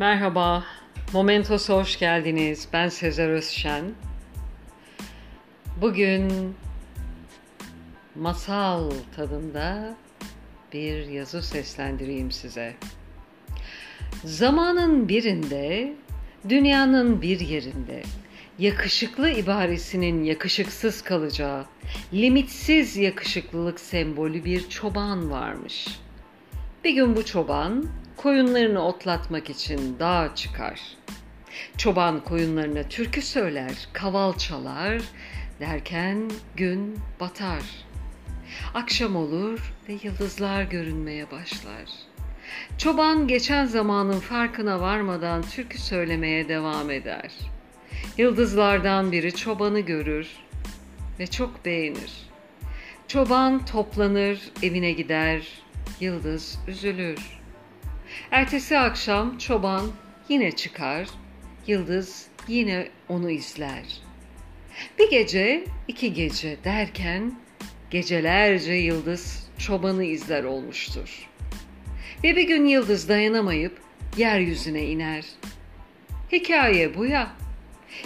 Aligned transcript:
Merhaba, 0.00 0.64
Momentos'a 1.12 1.74
hoş 1.74 1.98
geldiniz. 1.98 2.68
Ben 2.72 2.88
Sezer 2.88 3.28
Özşen. 3.28 3.84
Bugün 5.80 6.54
masal 8.14 8.90
tadında 9.16 9.96
bir 10.72 11.06
yazı 11.06 11.42
seslendireyim 11.42 12.30
size. 12.30 12.74
Zamanın 14.24 15.08
birinde, 15.08 15.92
dünyanın 16.48 17.22
bir 17.22 17.40
yerinde 17.40 18.02
yakışıklı 18.58 19.30
ibaresinin 19.30 20.24
yakışıksız 20.24 21.02
kalacağı, 21.02 21.64
limitsiz 22.12 22.96
yakışıklılık 22.96 23.80
sembolü 23.80 24.44
bir 24.44 24.68
çoban 24.68 25.30
varmış. 25.30 25.88
Bir 26.84 26.90
gün 26.90 27.16
bu 27.16 27.24
çoban 27.24 27.86
koyunlarını 28.22 28.86
otlatmak 28.86 29.50
için 29.50 29.98
dağa 29.98 30.34
çıkar. 30.34 30.80
Çoban 31.76 32.24
koyunlarına 32.24 32.82
türkü 32.82 33.22
söyler, 33.22 33.88
kaval 33.92 34.32
çalar 34.38 35.02
derken 35.60 36.30
gün 36.56 36.98
batar. 37.20 37.62
Akşam 38.74 39.16
olur 39.16 39.72
ve 39.88 39.96
yıldızlar 40.02 40.62
görünmeye 40.62 41.30
başlar. 41.30 41.84
Çoban 42.78 43.28
geçen 43.28 43.64
zamanın 43.64 44.20
farkına 44.20 44.80
varmadan 44.80 45.42
türkü 45.42 45.78
söylemeye 45.78 46.48
devam 46.48 46.90
eder. 46.90 47.32
Yıldızlardan 48.18 49.12
biri 49.12 49.34
çobanı 49.34 49.80
görür 49.80 50.28
ve 51.18 51.26
çok 51.26 51.64
beğenir. 51.64 52.12
Çoban 53.08 53.64
toplanır, 53.64 54.40
evine 54.62 54.92
gider, 54.92 55.48
yıldız 56.00 56.58
üzülür. 56.68 57.39
Ertesi 58.30 58.78
akşam 58.78 59.38
çoban 59.38 59.90
yine 60.28 60.52
çıkar, 60.52 61.08
yıldız 61.66 62.26
yine 62.48 62.88
onu 63.08 63.30
izler. 63.30 63.84
Bir 64.98 65.10
gece, 65.10 65.64
iki 65.88 66.12
gece 66.12 66.56
derken 66.64 67.34
gecelerce 67.90 68.72
yıldız 68.72 69.50
çobanı 69.58 70.04
izler 70.04 70.44
olmuştur. 70.44 71.28
Ve 72.24 72.36
bir 72.36 72.48
gün 72.48 72.66
yıldız 72.66 73.08
dayanamayıp 73.08 73.78
yeryüzüne 74.16 74.82
iner. 74.82 75.24
Hikaye 76.32 76.94
bu 76.96 77.06
ya. 77.06 77.32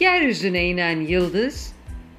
Yeryüzüne 0.00 0.64
inen 0.64 1.00
yıldız, 1.00 1.72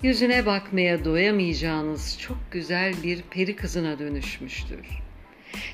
yüzüne 0.03 0.45
bakmaya 0.45 1.05
doyamayacağınız 1.05 2.17
çok 2.19 2.37
güzel 2.51 2.93
bir 3.03 3.21
peri 3.21 3.55
kızına 3.55 3.99
dönüşmüştür.'' 3.99 5.06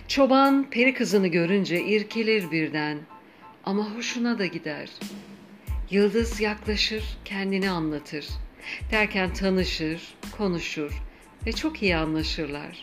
Çoban 0.08 0.70
peri 0.70 0.94
kızını 0.94 1.28
görünce 1.28 1.84
irkilir 1.84 2.52
birden 2.52 2.98
ama 3.64 3.96
hoşuna 3.96 4.40
da 4.40 4.46
gider. 4.46 4.90
Yıldız 5.90 6.40
yaklaşır, 6.40 7.04
kendini 7.26 7.70
anlatır. 7.70 8.26
Derken 8.92 9.34
tanışır, 9.34 10.02
konuşur 10.38 11.02
ve 11.46 11.52
çok 11.52 11.84
iyi 11.84 11.96
anlaşırlar. 11.96 12.82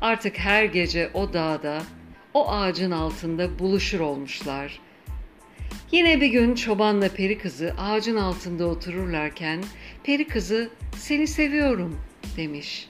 Artık 0.00 0.38
her 0.38 0.64
gece 0.64 1.10
o 1.14 1.32
dağda, 1.32 1.82
o 2.34 2.50
ağacın 2.50 2.90
altında 2.90 3.58
buluşur 3.58 4.00
olmuşlar. 4.00 4.80
Yine 5.92 6.20
bir 6.20 6.26
gün 6.26 6.54
çobanla 6.54 7.08
peri 7.08 7.38
kızı 7.38 7.74
ağacın 7.78 8.16
altında 8.16 8.66
otururlarken 8.66 9.64
peri 10.04 10.28
kızı 10.28 10.70
seni 10.96 11.26
seviyorum 11.26 12.00
demiş. 12.36 12.88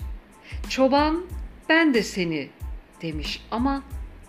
Çoban 0.68 1.26
ben 1.68 1.94
de 1.94 2.02
seni 2.02 2.48
demiş 3.02 3.40
ama 3.50 3.82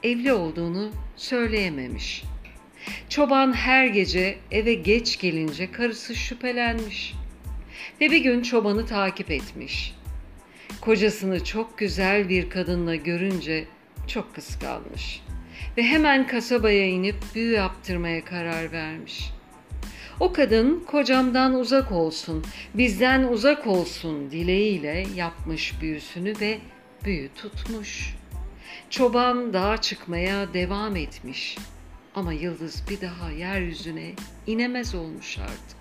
evli 0.04 0.34
olduğunu 0.34 0.92
söyleyememiş. 1.16 2.24
Çoban 3.10 3.54
her 3.54 3.88
gece 3.88 4.38
eve 4.52 4.74
geç 4.74 5.20
gelince 5.20 5.72
karısı 5.72 6.16
şüphelenmiş 6.16 7.16
ve 8.02 8.12
bir 8.12 8.24
gün 8.24 8.42
çobanı 8.42 8.86
takip 8.86 9.32
etmiş. 9.32 9.96
Kocasını 10.82 11.44
çok 11.44 11.78
güzel 11.78 12.30
bir 12.30 12.50
kadınla 12.50 12.96
görünce 12.96 13.66
çok 14.08 14.36
kıskanmış 14.36 15.22
ve 15.78 15.84
hemen 15.84 16.28
kasabaya 16.28 16.88
inip 16.88 17.16
büyü 17.36 17.54
yaptırmaya 17.54 18.26
karar 18.26 18.72
vermiş. 18.72 19.30
O 20.20 20.34
kadın 20.34 20.84
kocamdan 20.88 21.54
uzak 21.54 21.92
olsun, 21.92 22.46
bizden 22.74 23.24
uzak 23.24 23.68
olsun 23.68 24.32
dileğiyle 24.32 25.06
yapmış 25.16 25.82
büyüsünü 25.82 26.34
ve 26.40 26.58
büyü 27.06 27.30
tutmuş.'' 27.36 28.19
Çoban 28.90 29.54
dağa 29.54 29.82
çıkmaya 29.82 30.54
devam 30.54 30.96
etmiş 30.96 31.58
ama 32.16 32.34
yıldız 32.34 32.84
bir 32.90 33.02
daha 33.02 33.32
yeryüzüne 33.32 34.12
inemez 34.48 34.96
olmuş 34.96 35.38
artık. 35.38 35.80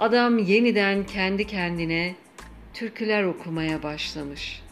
Adam 0.00 0.38
yeniden 0.38 1.06
kendi 1.06 1.46
kendine 1.46 2.14
türküler 2.74 3.22
okumaya 3.22 3.82
başlamış. 3.82 4.62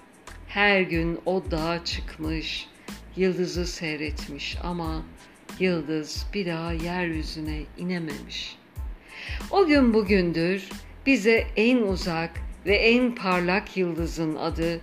Her 0.49 0.81
gün 0.81 1.21
o 1.27 1.43
dağa 1.51 1.85
çıkmış, 1.85 2.69
yıldızı 3.17 3.67
seyretmiş 3.67 4.57
ama 4.63 5.03
yıldız 5.61 6.27
bir 6.35 6.47
daha 6.47 6.73
yeryüzüne 6.73 7.61
inememiş. 7.79 8.57
O 9.51 9.67
gün 9.67 9.95
bugündür 9.95 10.69
bize 11.07 11.47
en 11.57 11.77
uzak 11.77 12.31
ve 12.67 12.77
en 12.77 13.15
parlak 13.15 13.77
yıldızın 13.77 14.37
adı 14.37 14.81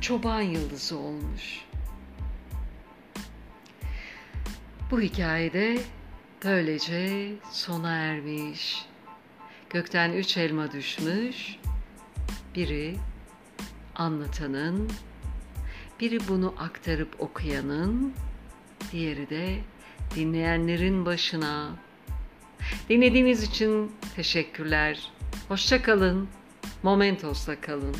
çoban 0.00 0.40
yıldızı 0.40 0.98
olmuş. 0.98 1.64
Bu 4.90 5.00
hikayede 5.00 5.78
böylece 6.44 7.32
sona 7.50 7.90
ermiş. 7.90 8.86
Gökten 9.70 10.12
üç 10.12 10.36
elma 10.36 10.72
düşmüş. 10.72 11.56
Biri 12.54 12.96
anlatanın, 13.94 14.90
biri 16.00 16.28
bunu 16.28 16.54
aktarıp 16.58 17.20
okuyanın, 17.20 18.14
diğeri 18.92 19.30
de 19.30 19.58
dinleyenlerin 20.14 21.06
başına. 21.06 21.70
Dinlediğiniz 22.88 23.42
için 23.42 23.92
teşekkürler. 24.16 25.12
Hoşça 25.48 25.82
kalın. 25.82 26.28
Momentos'la 26.82 27.60
kalın. 27.60 27.96